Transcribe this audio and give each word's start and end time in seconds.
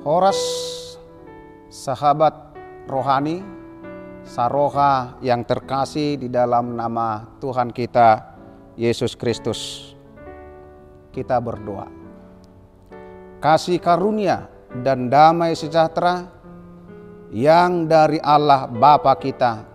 Horas 0.00 0.40
sahabat 1.68 2.32
rohani, 2.88 3.44
saroha 4.24 5.20
yang 5.20 5.44
terkasih 5.44 6.16
di 6.16 6.32
dalam 6.32 6.72
nama 6.72 7.28
Tuhan 7.36 7.68
kita 7.68 8.32
Yesus 8.80 9.12
Kristus. 9.12 9.92
Kita 11.12 11.36
berdoa. 11.36 11.84
Kasih 13.44 13.76
karunia 13.76 14.48
dan 14.80 15.12
damai 15.12 15.52
sejahtera 15.52 16.32
yang 17.28 17.84
dari 17.84 18.24
Allah 18.24 18.72
Bapa 18.72 19.12
kita 19.20 19.68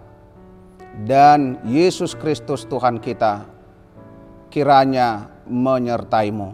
dan 1.06 1.62
Yesus 1.70 2.18
Kristus 2.18 2.66
Tuhan 2.66 2.98
kita 2.98 3.46
kiranya 4.50 5.30
menyertaimu. 5.46 6.50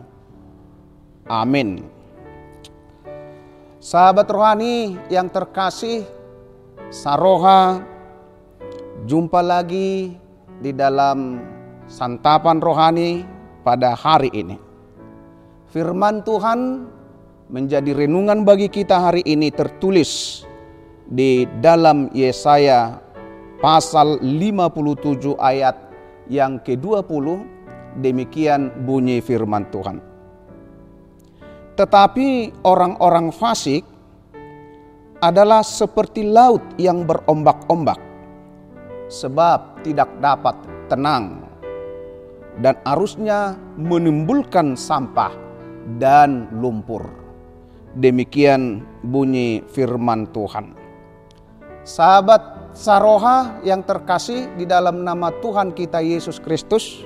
Amin. 1.32 2.01
Sahabat 3.82 4.30
rohani 4.30 4.94
yang 5.10 5.26
terkasih, 5.26 6.06
Saroha, 6.94 7.82
jumpa 9.10 9.42
lagi 9.42 10.14
di 10.62 10.70
dalam 10.70 11.42
santapan 11.90 12.62
rohani 12.62 13.26
pada 13.66 13.98
hari 13.98 14.30
ini. 14.38 14.62
Firman 15.74 16.22
Tuhan 16.22 16.86
menjadi 17.50 18.06
renungan 18.06 18.46
bagi 18.46 18.70
kita 18.70 19.02
hari 19.02 19.26
ini 19.26 19.50
tertulis 19.50 20.46
di 21.10 21.50
dalam 21.58 22.14
Yesaya 22.14 23.02
pasal 23.66 24.22
57 24.22 25.42
ayat 25.42 25.74
yang 26.30 26.62
ke-20 26.62 27.26
demikian 27.98 28.86
bunyi 28.86 29.26
firman 29.26 29.66
Tuhan. 29.74 30.11
Tetapi 31.72 32.62
orang-orang 32.68 33.32
fasik 33.32 33.88
adalah 35.22 35.64
seperti 35.64 36.26
laut 36.26 36.62
yang 36.76 37.06
berombak-ombak, 37.08 37.98
sebab 39.08 39.80
tidak 39.86 40.10
dapat 40.20 40.58
tenang, 40.92 41.46
dan 42.60 42.76
arusnya 42.84 43.56
menimbulkan 43.80 44.76
sampah 44.76 45.32
dan 46.02 46.52
lumpur. 46.60 47.06
Demikian 47.96 48.84
bunyi 49.06 49.64
firman 49.72 50.28
Tuhan. 50.34 50.76
Sahabat 51.82 52.74
Saroha 52.78 53.58
yang 53.66 53.82
terkasih 53.82 54.54
di 54.54 54.70
dalam 54.70 55.02
nama 55.02 55.34
Tuhan 55.42 55.74
kita 55.74 56.00
Yesus 56.00 56.38
Kristus, 56.38 57.04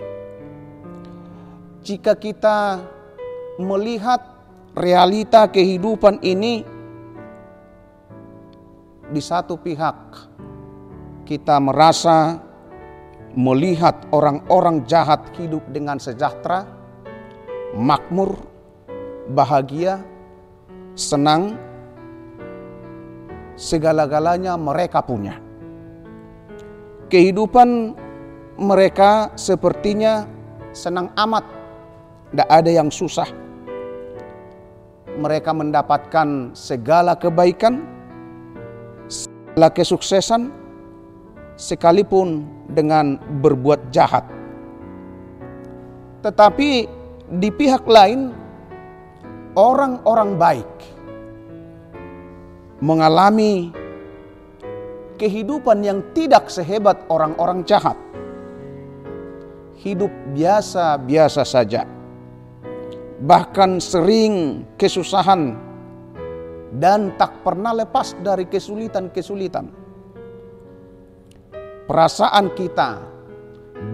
jika 1.83 2.13
kita 2.15 2.83
melihat 3.55 4.34
realita 4.75 5.47
kehidupan 5.47 6.19
ini 6.19 6.67
di 9.07 9.21
satu 9.23 9.55
pihak 9.55 9.97
kita 11.23 11.55
merasa 11.63 12.37
melihat 13.35 14.07
orang-orang 14.11 14.83
jahat 14.87 15.31
hidup 15.35 15.63
dengan 15.71 15.99
sejahtera, 15.99 16.67
makmur, 17.75 18.35
bahagia, 19.31 19.99
senang, 20.95 21.55
segala-galanya 23.59 24.55
mereka 24.55 25.03
punya. 25.03 25.39
Kehidupan 27.11 27.95
mereka 28.55 29.35
sepertinya 29.35 30.23
senang 30.71 31.11
amat 31.15 31.43
tidak 32.31 32.49
ada 32.51 32.71
yang 32.71 32.87
susah. 32.87 33.44
Mereka 35.15 35.55
mendapatkan 35.55 36.51
segala 36.51 37.15
kebaikan, 37.15 37.87
segala 39.07 39.71
kesuksesan, 39.71 40.51
sekalipun 41.55 42.43
dengan 42.67 43.15
berbuat 43.39 43.95
jahat. 43.95 44.27
Tetapi 46.19 46.69
di 47.39 47.49
pihak 47.49 47.87
lain, 47.87 48.35
orang-orang 49.55 50.35
baik 50.35 50.71
mengalami 52.83 53.71
kehidupan 55.15 55.79
yang 55.79 56.03
tidak 56.11 56.51
sehebat 56.51 56.99
orang-orang 57.07 57.63
jahat. 57.63 57.95
Hidup 59.79 60.11
biasa-biasa 60.33 61.45
saja 61.45 61.94
bahkan 63.23 63.79
sering 63.79 64.67
kesusahan 64.75 65.55
dan 66.75 67.15
tak 67.15 67.39
pernah 67.39 67.71
lepas 67.71 68.17
dari 68.19 68.43
kesulitan-kesulitan. 68.51 69.71
Perasaan 71.85 72.51
kita 72.57 72.89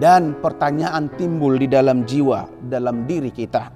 dan 0.02 0.34
pertanyaan 0.40 1.12
timbul 1.14 1.54
di 1.60 1.68
dalam 1.68 2.02
jiwa, 2.02 2.48
dalam 2.66 3.04
diri 3.06 3.30
kita. 3.30 3.70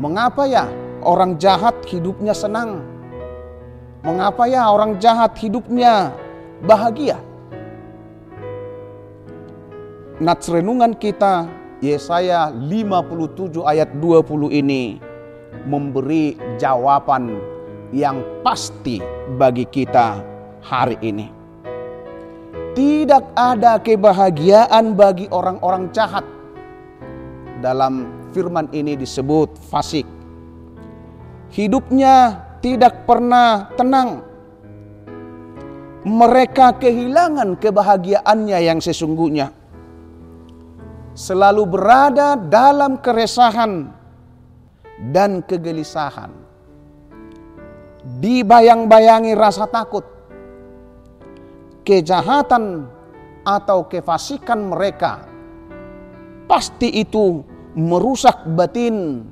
Mengapa 0.00 0.48
ya 0.48 0.64
orang 1.04 1.36
jahat 1.36 1.84
hidupnya 1.90 2.32
senang? 2.32 2.80
Mengapa 4.02 4.48
ya 4.50 4.66
orang 4.70 4.98
jahat 4.98 5.36
hidupnya 5.38 6.10
bahagia? 6.64 7.18
Nats 10.22 10.46
renungan 10.46 10.94
kita 10.94 11.61
Yesaya 11.82 12.54
57 12.54 13.58
ayat 13.66 13.90
20 13.98 14.54
ini 14.54 15.02
memberi 15.66 16.38
jawaban 16.54 17.42
yang 17.90 18.22
pasti 18.46 19.02
bagi 19.34 19.66
kita 19.66 20.22
hari 20.62 20.94
ini. 21.02 21.26
Tidak 22.78 23.34
ada 23.34 23.82
kebahagiaan 23.82 24.94
bagi 24.94 25.26
orang-orang 25.34 25.90
jahat. 25.90 26.22
Dalam 27.58 28.06
firman 28.30 28.70
ini 28.70 28.94
disebut 28.94 29.58
fasik. 29.66 30.06
Hidupnya 31.50 32.46
tidak 32.62 33.10
pernah 33.10 33.74
tenang. 33.74 34.22
Mereka 36.06 36.78
kehilangan 36.78 37.58
kebahagiaannya 37.58 38.58
yang 38.70 38.78
sesungguhnya 38.78 39.61
selalu 41.12 41.64
berada 41.68 42.36
dalam 42.36 43.00
keresahan 43.00 43.92
dan 45.12 45.44
kegelisahan. 45.44 46.32
Dibayang-bayangi 48.02 49.32
rasa 49.38 49.70
takut, 49.70 50.02
kejahatan 51.86 52.90
atau 53.46 53.86
kefasikan 53.86 54.58
mereka, 54.74 55.22
pasti 56.50 56.98
itu 56.98 57.46
merusak 57.78 58.42
batin 58.58 59.22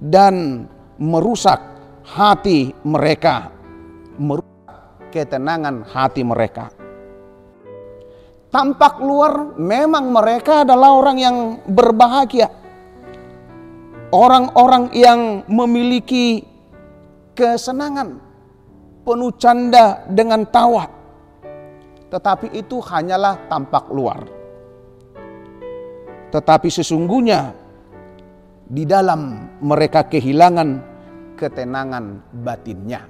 dan 0.00 0.64
merusak 0.96 1.60
hati 2.04 2.72
mereka, 2.84 3.52
merusak 4.16 5.12
ketenangan 5.12 5.84
hati 5.84 6.24
mereka. 6.24 6.83
Tampak 8.54 9.02
luar 9.02 9.58
memang 9.58 10.14
mereka 10.14 10.62
adalah 10.62 10.94
orang 10.94 11.18
yang 11.18 11.36
berbahagia. 11.66 12.46
Orang-orang 14.14 14.94
yang 14.94 15.42
memiliki 15.50 16.46
kesenangan, 17.34 18.14
penuh 19.02 19.34
canda 19.34 20.06
dengan 20.06 20.46
tawa. 20.46 20.86
Tetapi 22.14 22.54
itu 22.54 22.78
hanyalah 22.78 23.42
tampak 23.50 23.90
luar. 23.90 24.22
Tetapi 26.30 26.68
sesungguhnya 26.70 27.50
di 28.70 28.86
dalam 28.86 29.50
mereka 29.66 30.06
kehilangan 30.06 30.78
ketenangan 31.34 32.22
batinnya. 32.30 33.02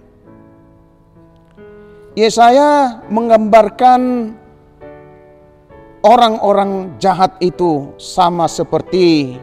Yesaya 2.17 3.05
menggambarkan 3.13 4.01
orang-orang 6.05 7.01
jahat 7.01 7.41
itu 7.41 7.97
sama 7.97 8.45
seperti 8.45 9.41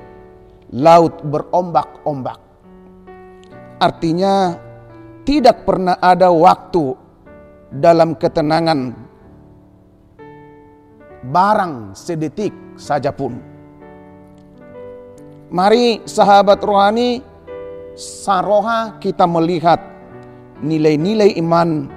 laut 0.70 1.26
berombak-ombak. 1.26 2.38
Artinya, 3.82 4.56
tidak 5.26 5.66
pernah 5.66 5.98
ada 5.98 6.30
waktu 6.30 6.94
dalam 7.74 8.14
ketenangan 8.14 8.94
barang 11.26 11.98
sedetik 11.98 12.54
saja 12.78 13.10
pun. 13.10 13.42
Mari 15.52 16.06
sahabat 16.08 16.62
rohani, 16.64 17.20
saroha 17.98 19.02
kita 19.02 19.26
melihat 19.28 19.82
nilai-nilai 20.62 21.36
iman 21.42 21.90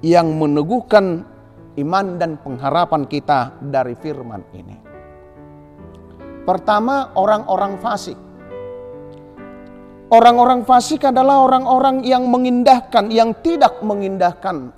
yang 0.00 0.34
meneguhkan 0.40 1.29
iman 1.78 2.18
dan 2.18 2.40
pengharapan 2.42 3.06
kita 3.06 3.54
dari 3.62 3.94
firman 3.94 4.42
ini. 4.56 4.76
Pertama, 6.42 7.14
orang-orang 7.14 7.78
fasik. 7.78 8.18
Orang-orang 10.10 10.66
fasik 10.66 11.06
adalah 11.06 11.46
orang-orang 11.46 12.02
yang 12.02 12.26
mengindahkan, 12.26 13.14
yang 13.14 13.30
tidak 13.46 13.78
mengindahkan, 13.86 14.74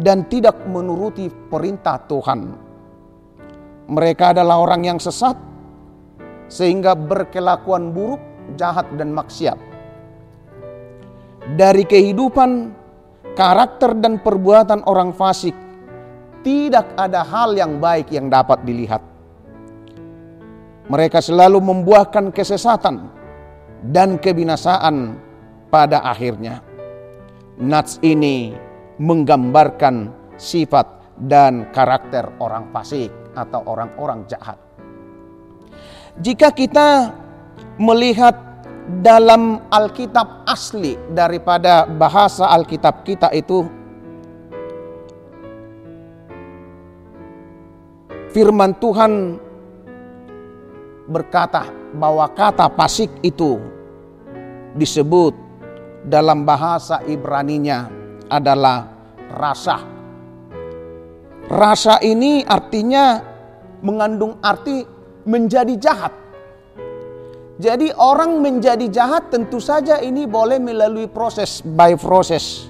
dan 0.00 0.24
tidak 0.32 0.56
menuruti 0.64 1.28
perintah 1.28 2.00
Tuhan. 2.08 2.56
Mereka 3.92 4.32
adalah 4.32 4.64
orang 4.64 4.88
yang 4.88 4.96
sesat, 4.96 5.36
sehingga 6.48 6.96
berkelakuan 6.96 7.92
buruk, 7.92 8.22
jahat, 8.56 8.88
dan 8.96 9.12
maksiat. 9.12 9.58
Dari 11.52 11.84
kehidupan, 11.84 12.72
karakter, 13.36 13.92
dan 14.00 14.24
perbuatan 14.24 14.88
orang 14.88 15.12
fasik, 15.12 15.65
tidak 16.46 16.94
ada 16.94 17.26
hal 17.26 17.58
yang 17.58 17.82
baik 17.82 18.14
yang 18.14 18.30
dapat 18.30 18.62
dilihat. 18.62 19.02
Mereka 20.86 21.18
selalu 21.18 21.58
membuahkan 21.58 22.30
kesesatan 22.30 23.10
dan 23.90 24.22
kebinasaan 24.22 25.18
pada 25.66 26.06
akhirnya. 26.06 26.62
Nats 27.58 27.98
ini 28.06 28.54
menggambarkan 29.02 30.14
sifat 30.38 31.18
dan 31.18 31.66
karakter 31.74 32.30
orang 32.38 32.70
fasik 32.70 33.10
atau 33.34 33.66
orang-orang 33.66 34.22
jahat. 34.30 34.54
Jika 36.22 36.54
kita 36.54 37.10
melihat 37.82 38.38
dalam 39.02 39.66
Alkitab 39.66 40.46
asli 40.46 40.94
daripada 41.10 41.90
bahasa 41.90 42.46
Alkitab 42.54 43.02
kita 43.02 43.34
itu 43.34 43.66
firman 48.36 48.76
Tuhan 48.76 49.40
berkata 51.08 51.72
bahwa 51.96 52.28
kata 52.36 52.68
pasik 52.68 53.08
itu 53.24 53.56
disebut 54.76 55.32
dalam 56.04 56.44
bahasa 56.44 57.00
Ibraninya 57.08 57.88
adalah 58.28 58.92
rasa. 59.32 59.80
Rasa 61.48 61.96
ini 62.04 62.44
artinya 62.44 63.24
mengandung 63.80 64.36
arti 64.44 64.84
menjadi 65.24 65.74
jahat. 65.80 66.12
Jadi 67.56 67.88
orang 67.96 68.44
menjadi 68.44 68.84
jahat 68.92 69.32
tentu 69.32 69.64
saja 69.64 69.96
ini 70.04 70.28
boleh 70.28 70.60
melalui 70.60 71.08
proses 71.08 71.64
by 71.64 71.96
proses. 71.96 72.68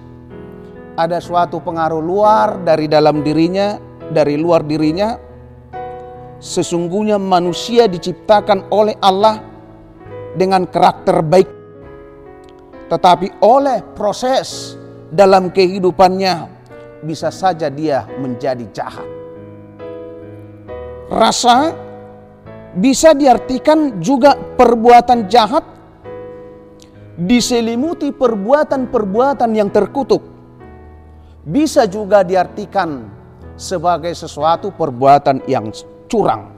Ada 0.95 1.19
suatu 1.19 1.59
pengaruh 1.59 1.99
luar 1.99 2.62
dari 2.62 2.87
dalam 2.87 3.27
dirinya, 3.27 3.75
dari 4.15 4.39
luar 4.39 4.62
dirinya 4.62 5.25
sesungguhnya 6.41 7.17
manusia 7.17 7.88
diciptakan 7.88 8.69
oleh 8.73 8.97
Allah 9.00 9.41
dengan 10.37 10.69
karakter 10.69 11.25
baik. 11.25 11.49
Tetapi 12.87 13.43
oleh 13.43 13.83
proses 13.97 14.79
dalam 15.11 15.50
kehidupannya 15.50 16.35
bisa 17.03 17.33
saja 17.35 17.67
dia 17.67 18.06
menjadi 18.21 18.65
jahat. 18.71 19.09
Rasa 21.11 21.75
bisa 22.77 23.15
diartikan 23.15 23.99
juga 24.03 24.37
perbuatan 24.37 25.27
jahat 25.31 25.65
diselimuti 27.17 28.12
perbuatan-perbuatan 28.12 29.50
yang 29.56 29.73
terkutuk. 29.73 30.21
Bisa 31.47 31.88
juga 31.88 32.21
diartikan 32.21 33.09
sebagai 33.56 34.12
sesuatu 34.12 34.69
perbuatan 34.75 35.47
yang 35.49 35.73
curang. 36.06 36.55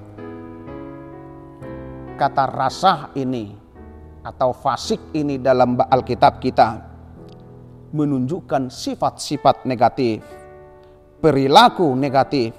Kata 2.18 2.44
rasah 2.50 3.14
ini 3.14 3.54
atau 4.22 4.50
fasik 4.52 5.14
ini 5.14 5.38
dalam 5.38 5.78
Alkitab 5.78 6.42
kita 6.42 6.68
menunjukkan 7.94 8.68
sifat-sifat 8.68 9.64
negatif, 9.64 10.20
perilaku 11.22 11.94
negatif, 11.96 12.52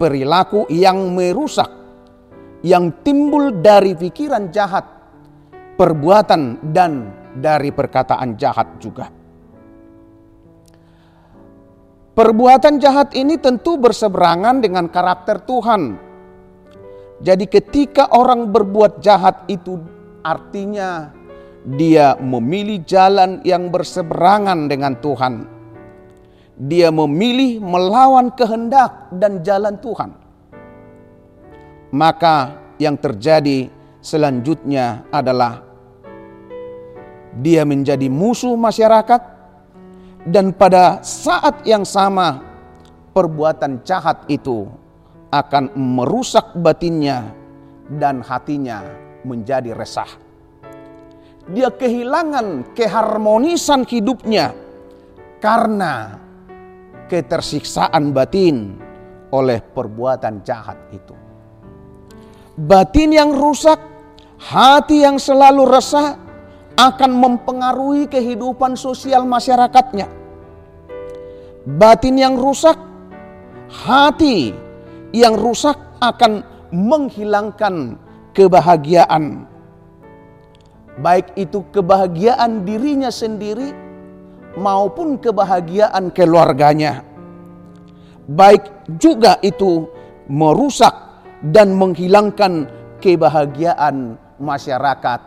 perilaku 0.00 0.64
yang 0.72 1.12
merusak, 1.12 1.68
yang 2.64 3.02
timbul 3.04 3.52
dari 3.60 3.92
pikiran 3.98 4.48
jahat, 4.48 4.86
perbuatan 5.76 6.72
dan 6.72 7.12
dari 7.34 7.74
perkataan 7.74 8.38
jahat 8.38 8.78
juga. 8.80 9.17
Perbuatan 12.18 12.82
jahat 12.82 13.14
ini 13.14 13.38
tentu 13.38 13.78
berseberangan 13.78 14.58
dengan 14.58 14.90
karakter 14.90 15.38
Tuhan. 15.46 15.94
Jadi, 17.22 17.46
ketika 17.46 18.10
orang 18.10 18.50
berbuat 18.50 18.98
jahat 18.98 19.46
itu 19.46 19.78
artinya 20.26 21.14
dia 21.62 22.18
memilih 22.18 22.82
jalan 22.82 23.38
yang 23.46 23.70
berseberangan 23.70 24.66
dengan 24.66 24.98
Tuhan. 24.98 25.46
Dia 26.58 26.90
memilih 26.90 27.62
melawan 27.62 28.34
kehendak 28.34 29.14
dan 29.14 29.46
jalan 29.46 29.78
Tuhan. 29.78 30.10
Maka, 31.94 32.58
yang 32.82 32.98
terjadi 32.98 33.70
selanjutnya 34.02 35.06
adalah 35.14 35.62
dia 37.38 37.62
menjadi 37.62 38.10
musuh 38.10 38.58
masyarakat 38.58 39.37
dan 40.28 40.52
pada 40.52 41.00
saat 41.00 41.64
yang 41.64 41.88
sama 41.88 42.44
perbuatan 43.16 43.80
jahat 43.80 44.28
itu 44.28 44.68
akan 45.32 45.72
merusak 45.72 46.52
batinnya 46.60 47.32
dan 47.96 48.20
hatinya 48.20 48.84
menjadi 49.24 49.72
resah. 49.72 50.08
Dia 51.48 51.72
kehilangan 51.72 52.76
keharmonisan 52.76 53.88
hidupnya 53.88 54.52
karena 55.40 56.20
ketersiksaan 57.08 58.12
batin 58.12 58.76
oleh 59.32 59.64
perbuatan 59.64 60.44
jahat 60.44 60.76
itu. 60.92 61.16
Batin 62.58 63.16
yang 63.16 63.32
rusak, 63.32 63.80
hati 64.44 65.08
yang 65.08 65.16
selalu 65.16 65.64
resah 65.64 66.20
akan 66.76 67.12
mempengaruhi 67.16 68.12
kehidupan 68.12 68.76
sosial 68.76 69.24
masyarakatnya 69.24 70.17
batin 71.76 72.16
yang 72.16 72.40
rusak, 72.40 72.80
hati 73.68 74.56
yang 75.12 75.36
rusak 75.36 75.76
akan 76.00 76.40
menghilangkan 76.72 78.00
kebahagiaan. 78.32 79.44
Baik 80.98 81.36
itu 81.36 81.62
kebahagiaan 81.68 82.64
dirinya 82.64 83.12
sendiri 83.12 83.70
maupun 84.56 85.20
kebahagiaan 85.20 86.08
keluarganya. 86.10 87.04
Baik 88.28 88.88
juga 88.96 89.36
itu 89.44 89.88
merusak 90.28 90.92
dan 91.44 91.76
menghilangkan 91.76 92.66
kebahagiaan 92.98 94.18
masyarakat 94.42 95.20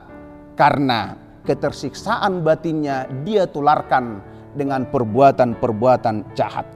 karena 0.60 1.16
ketersiksaan 1.48 2.46
batinnya 2.46 3.10
dia 3.26 3.50
tularkan 3.50 4.22
dengan 4.56 4.88
perbuatan-perbuatan 4.88 6.36
jahat. 6.36 6.68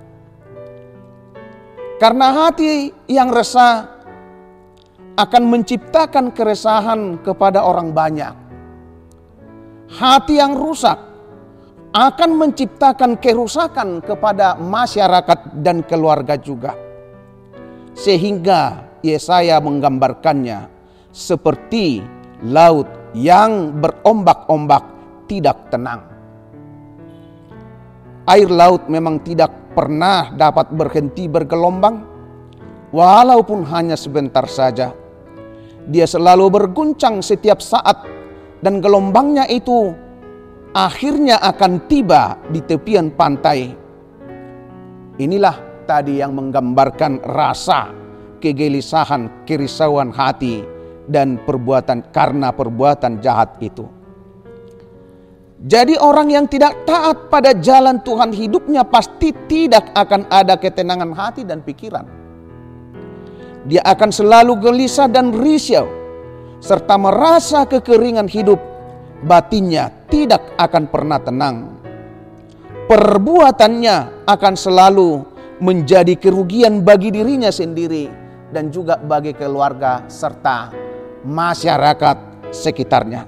Karena 1.95 2.27
hati 2.35 2.91
yang 3.07 3.31
resah 3.31 3.87
akan 5.15 5.43
menciptakan 5.47 6.35
keresahan 6.35 7.23
kepada 7.23 7.63
orang 7.63 7.95
banyak. 7.95 8.35
Hati 9.95 10.35
yang 10.35 10.59
rusak 10.59 10.99
akan 11.95 12.31
menciptakan 12.35 13.15
kerusakan 13.15 14.03
kepada 14.03 14.59
masyarakat 14.59 15.55
dan 15.63 15.87
keluarga 15.87 16.35
juga. 16.35 16.75
Sehingga 17.95 18.91
Yesaya 18.99 19.63
menggambarkannya 19.63 20.67
seperti 21.15 22.03
laut 22.43 22.91
yang 23.15 23.71
berombak-ombak 23.79 24.83
tidak 25.31 25.71
tenang 25.71 26.14
air 28.25 28.49
laut 28.49 28.89
memang 28.89 29.21
tidak 29.21 29.73
pernah 29.77 30.33
dapat 30.33 30.73
berhenti 30.73 31.29
bergelombang, 31.29 32.01
walaupun 32.89 33.65
hanya 33.69 33.93
sebentar 33.93 34.45
saja. 34.49 34.93
Dia 35.85 36.09
selalu 36.09 36.49
berguncang 36.49 37.21
setiap 37.21 37.61
saat, 37.61 38.01
dan 38.65 38.81
gelombangnya 38.81 39.45
itu 39.45 39.93
akhirnya 40.73 41.37
akan 41.39 41.85
tiba 41.85 42.41
di 42.49 42.59
tepian 42.65 43.13
pantai. 43.13 43.71
Inilah 45.21 45.85
tadi 45.85 46.19
yang 46.19 46.33
menggambarkan 46.33 47.21
rasa 47.23 47.93
kegelisahan, 48.41 49.47
kerisauan 49.47 50.11
hati, 50.11 50.65
dan 51.05 51.37
perbuatan 51.45 52.09
karena 52.09 52.49
perbuatan 52.49 53.21
jahat 53.21 53.55
itu. 53.61 53.94
Jadi 55.55 55.95
orang 55.95 56.27
yang 56.27 56.45
tidak 56.51 56.83
taat 56.83 57.31
pada 57.31 57.55
jalan 57.55 58.03
Tuhan 58.03 58.35
hidupnya 58.35 58.83
pasti 58.83 59.31
tidak 59.47 59.87
akan 59.95 60.27
ada 60.27 60.59
ketenangan 60.59 61.15
hati 61.15 61.47
dan 61.47 61.63
pikiran. 61.63 62.03
Dia 63.65 63.81
akan 63.87 64.11
selalu 64.11 64.59
gelisah 64.59 65.07
dan 65.07 65.31
risau 65.31 65.87
serta 66.59 66.99
merasa 66.99 67.63
kekeringan 67.65 68.27
hidup 68.27 68.59
batinnya 69.23 69.89
tidak 70.11 70.43
akan 70.59 70.91
pernah 70.91 71.19
tenang. 71.23 71.55
Perbuatannya 72.85 74.27
akan 74.29 74.53
selalu 74.53 75.09
menjadi 75.63 76.19
kerugian 76.19 76.83
bagi 76.83 77.09
dirinya 77.09 77.49
sendiri 77.49 78.11
dan 78.51 78.69
juga 78.69 78.99
bagi 78.99 79.33
keluarga 79.33 80.05
serta 80.05 80.69
masyarakat 81.25 82.51
sekitarnya. 82.53 83.25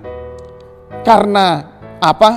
Karena 1.01 1.76
apa? 1.97 2.31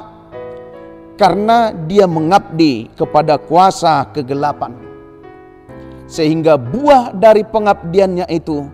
Karena 1.20 1.68
dia 1.72 2.08
mengabdi 2.08 2.88
kepada 2.96 3.36
kuasa 3.36 4.08
kegelapan. 4.08 4.72
Sehingga 6.08 6.56
buah 6.56 7.12
dari 7.12 7.44
pengabdiannya 7.44 8.26
itu 8.32 8.66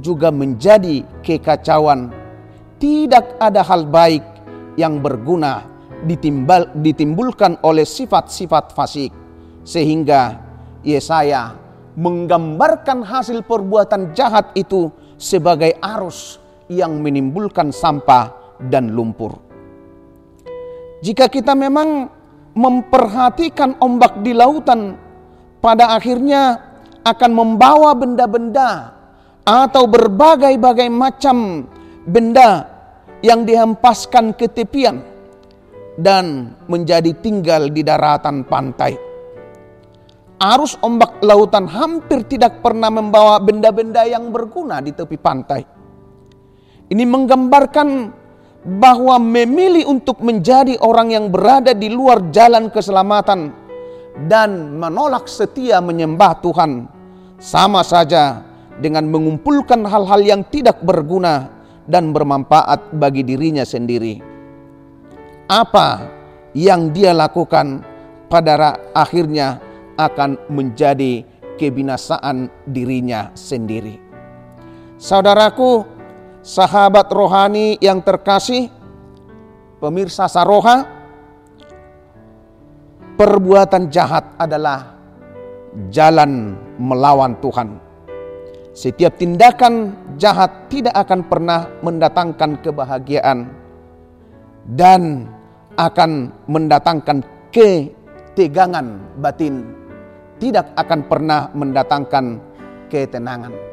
juga 0.00 0.32
menjadi 0.32 1.04
kekacauan. 1.20 2.10
Tidak 2.80 3.38
ada 3.38 3.62
hal 3.62 3.86
baik 3.86 4.24
yang 4.80 4.98
berguna 4.98 5.62
ditimbal, 6.08 6.72
ditimbulkan 6.74 7.60
oleh 7.62 7.86
sifat-sifat 7.86 8.74
fasik. 8.74 9.12
Sehingga 9.62 10.42
Yesaya 10.82 11.54
menggambarkan 11.94 13.04
hasil 13.04 13.44
perbuatan 13.44 14.16
jahat 14.16 14.50
itu 14.56 14.90
sebagai 15.20 15.76
arus 15.78 16.40
yang 16.66 16.98
menimbulkan 17.04 17.70
sampah 17.70 18.58
dan 18.66 18.90
lumpur. 18.96 19.51
Jika 21.02 21.26
kita 21.26 21.58
memang 21.58 22.06
memperhatikan 22.54 23.74
ombak 23.82 24.22
di 24.22 24.30
lautan, 24.30 24.94
pada 25.58 25.98
akhirnya 25.98 26.62
akan 27.02 27.30
membawa 27.34 27.90
benda-benda 27.98 28.94
atau 29.42 29.90
berbagai-bagai 29.90 30.86
macam 30.86 31.66
benda 32.06 32.70
yang 33.18 33.42
dihempaskan 33.42 34.30
ke 34.38 34.46
tepian 34.46 35.02
dan 35.98 36.54
menjadi 36.70 37.10
tinggal 37.18 37.66
di 37.66 37.82
daratan 37.82 38.46
pantai. 38.46 38.94
Arus 40.38 40.78
ombak 40.82 41.22
lautan 41.22 41.66
hampir 41.66 42.26
tidak 42.26 42.62
pernah 42.62 42.90
membawa 42.90 43.42
benda-benda 43.42 44.06
yang 44.06 44.30
berguna 44.30 44.78
di 44.78 44.94
tepi 44.94 45.18
pantai. 45.18 45.62
Ini 46.90 47.04
menggambarkan 47.06 47.88
bahwa 48.62 49.18
memilih 49.18 49.90
untuk 49.90 50.22
menjadi 50.22 50.78
orang 50.78 51.10
yang 51.10 51.26
berada 51.34 51.74
di 51.74 51.90
luar 51.90 52.30
jalan 52.30 52.70
keselamatan 52.70 53.50
dan 54.30 54.78
menolak 54.78 55.26
setia 55.26 55.82
menyembah 55.82 56.38
Tuhan 56.38 56.86
sama 57.42 57.82
saja 57.82 58.46
dengan 58.78 59.10
mengumpulkan 59.10 59.82
hal-hal 59.82 60.22
yang 60.22 60.42
tidak 60.46 60.78
berguna 60.86 61.50
dan 61.90 62.14
bermanfaat 62.14 62.94
bagi 62.94 63.26
dirinya 63.26 63.66
sendiri. 63.66 64.22
Apa 65.50 66.06
yang 66.54 66.94
dia 66.94 67.10
lakukan 67.10 67.82
pada 68.30 68.78
akhirnya 68.94 69.58
akan 69.98 70.38
menjadi 70.48 71.26
kebinasaan 71.58 72.48
dirinya 72.64 73.34
sendiri. 73.36 74.00
Saudaraku, 74.96 75.91
sahabat 76.42 77.08
rohani 77.08 77.78
yang 77.78 78.02
terkasih, 78.02 78.68
pemirsa 79.78 80.26
Saroha, 80.28 80.84
perbuatan 83.16 83.88
jahat 83.88 84.34
adalah 84.36 84.98
jalan 85.88 86.58
melawan 86.76 87.38
Tuhan 87.40 87.92
setiap 88.72 89.20
tindakan 89.20 89.92
jahat 90.16 90.72
tidak 90.72 90.96
akan 90.96 91.28
pernah 91.28 91.68
mendatangkan 91.84 92.56
kebahagiaan 92.64 93.52
dan 94.64 95.28
akan 95.76 96.32
mendatangkan 96.48 97.20
ketegangan 97.52 98.96
batin, 99.20 99.76
tidak 100.40 100.72
akan 100.80 101.00
pernah 101.04 101.52
mendatangkan 101.52 102.40
ketenangan. 102.88 103.71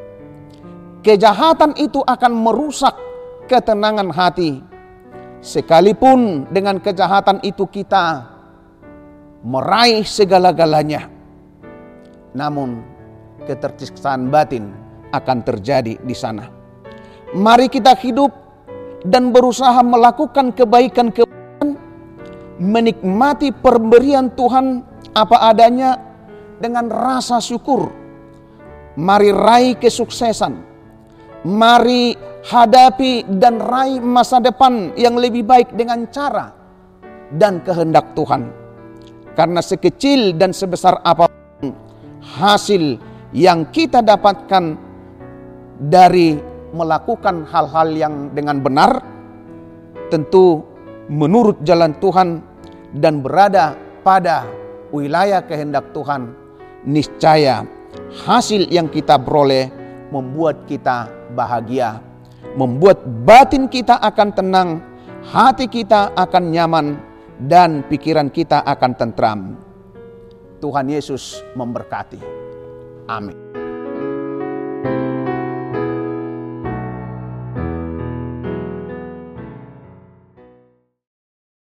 Kejahatan 1.00 1.72
itu 1.80 2.04
akan 2.04 2.32
merusak 2.36 2.92
ketenangan 3.48 4.12
hati. 4.12 4.60
Sekalipun 5.40 6.44
dengan 6.52 6.76
kejahatan 6.76 7.40
itu 7.40 7.64
kita 7.64 8.28
meraih 9.40 10.04
segala-galanya, 10.04 11.08
namun 12.36 12.84
ketersiksaan 13.48 14.28
batin 14.28 14.68
akan 15.16 15.40
terjadi 15.40 15.96
di 16.04 16.12
sana. 16.12 16.44
Mari 17.32 17.72
kita 17.72 17.96
hidup 17.96 18.28
dan 19.08 19.32
berusaha 19.32 19.80
melakukan 19.80 20.52
kebaikan-kebaikan, 20.52 21.80
menikmati 22.60 23.56
pemberian 23.56 24.28
Tuhan 24.36 24.84
apa 25.16 25.48
adanya 25.48 25.96
dengan 26.60 26.92
rasa 26.92 27.40
syukur. 27.40 27.88
Mari 29.00 29.32
raih 29.32 29.80
kesuksesan. 29.80 30.69
Mari 31.40 32.12
hadapi 32.44 33.24
dan 33.40 33.56
raih 33.56 34.00
masa 34.04 34.44
depan 34.44 34.92
yang 34.92 35.16
lebih 35.16 35.40
baik 35.40 35.72
dengan 35.72 36.04
cara 36.12 36.52
dan 37.32 37.64
kehendak 37.64 38.12
Tuhan. 38.12 38.52
Karena 39.32 39.64
sekecil 39.64 40.36
dan 40.36 40.52
sebesar 40.52 41.00
apa 41.00 41.32
pun 41.32 41.72
hasil 42.20 43.00
yang 43.32 43.72
kita 43.72 44.04
dapatkan 44.04 44.76
dari 45.80 46.36
melakukan 46.76 47.48
hal-hal 47.48 47.88
yang 47.96 48.14
dengan 48.36 48.60
benar 48.60 49.00
tentu 50.12 50.60
menurut 51.08 51.64
jalan 51.64 51.96
Tuhan 51.98 52.44
dan 53.00 53.24
berada 53.24 53.80
pada 54.04 54.44
wilayah 54.92 55.40
kehendak 55.40 55.88
Tuhan 55.96 56.36
niscaya 56.84 57.64
hasil 58.28 58.68
yang 58.68 58.92
kita 58.92 59.16
peroleh 59.16 59.79
membuat 60.10 60.66
kita 60.66 61.10
bahagia 61.34 62.02
membuat 62.58 63.02
batin 63.24 63.70
kita 63.70 63.98
akan 63.98 64.28
tenang 64.34 64.70
hati 65.30 65.70
kita 65.70 66.14
akan 66.18 66.44
nyaman 66.50 66.86
dan 67.40 67.86
pikiran 67.86 68.28
kita 68.28 68.62
akan 68.66 68.92
tentram 68.98 69.40
Tuhan 70.60 70.86
Yesus 70.92 71.40
memberkati 71.56 72.40
Amin. 73.10 73.69